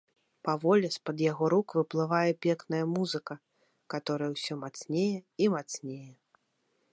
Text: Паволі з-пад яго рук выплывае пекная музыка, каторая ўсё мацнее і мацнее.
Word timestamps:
Паволі 0.47 0.87
з-пад 0.93 1.17
яго 1.31 1.49
рук 1.53 1.67
выплывае 1.79 2.31
пекная 2.45 2.81
музыка, 2.95 3.33
каторая 3.95 4.31
ўсё 4.35 4.53
мацнее 4.65 5.17
і 5.45 5.53
мацнее. 5.57 6.09